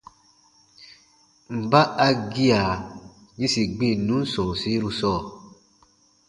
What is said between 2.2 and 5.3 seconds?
gia yĩsi gbinnun sɔ̃ɔsiru sɔɔ?